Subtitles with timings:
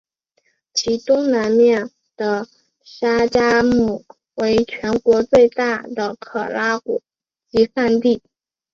[0.73, 2.47] 其东南面的
[2.81, 7.03] 沙加穆为全国最大的可拉果
[7.49, 8.19] 集散地。